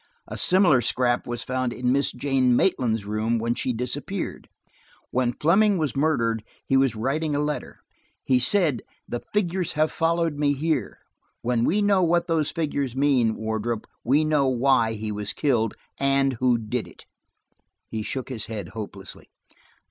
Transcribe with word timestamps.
A 0.27 0.35
similar 0.35 0.81
scrap 0.81 1.27
was 1.27 1.43
found 1.43 1.71
in 1.71 1.91
Miss 1.91 2.11
Jane 2.11 2.55
Maitland's 2.55 3.05
room 3.05 3.37
when 3.37 3.53
she 3.53 3.71
disappeared. 3.71 4.49
When 5.11 5.31
Fleming 5.31 5.77
was 5.77 5.95
murdered, 5.95 6.43
he 6.65 6.75
was 6.75 6.95
writing 6.95 7.35
a 7.35 7.39
letter; 7.39 7.81
he 8.23 8.39
said: 8.39 8.81
'The 9.07 9.21
figures 9.31 9.73
have 9.73 9.91
followed 9.91 10.39
me 10.39 10.53
here.' 10.53 10.97
When 11.43 11.65
we 11.65 11.83
know 11.83 12.01
what 12.01 12.25
those 12.25 12.49
figures 12.49 12.95
mean, 12.95 13.35
Wardrop, 13.35 13.85
we 14.03 14.25
know 14.25 14.47
why 14.47 14.93
he 14.93 15.11
was 15.11 15.33
killed 15.33 15.75
and 15.99 16.33
who 16.39 16.57
did 16.57 16.87
it." 16.87 17.05
He 17.87 18.01
shook 18.01 18.29
his 18.29 18.47
head 18.47 18.69
hopelessly." 18.69 19.29